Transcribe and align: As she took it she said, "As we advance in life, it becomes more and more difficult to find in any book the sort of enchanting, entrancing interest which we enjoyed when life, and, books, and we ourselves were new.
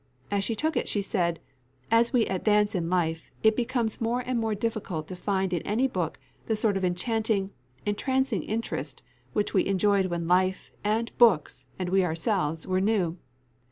As 0.31 0.43
she 0.43 0.55
took 0.55 0.75
it 0.75 0.87
she 0.87 1.03
said, 1.03 1.39
"As 1.91 2.11
we 2.11 2.25
advance 2.25 2.73
in 2.73 2.89
life, 2.89 3.29
it 3.43 3.55
becomes 3.55 4.01
more 4.01 4.21
and 4.21 4.39
more 4.39 4.55
difficult 4.55 5.07
to 5.09 5.15
find 5.15 5.53
in 5.53 5.61
any 5.61 5.87
book 5.87 6.17
the 6.47 6.55
sort 6.55 6.75
of 6.75 6.83
enchanting, 6.83 7.51
entrancing 7.85 8.41
interest 8.41 9.03
which 9.33 9.53
we 9.53 9.63
enjoyed 9.67 10.07
when 10.07 10.27
life, 10.27 10.71
and, 10.83 11.15
books, 11.19 11.67
and 11.77 11.89
we 11.89 12.03
ourselves 12.03 12.65
were 12.65 12.81
new. 12.81 13.19